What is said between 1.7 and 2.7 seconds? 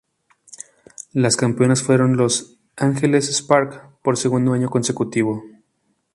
fueron Los